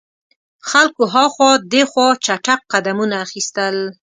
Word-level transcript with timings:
خلکو 0.69 1.03
هاخوا 1.13 1.51
دیخوا 1.73 2.07
چټګ 2.25 2.59
قدمونه 2.71 3.15
اخیستل. 3.25 3.75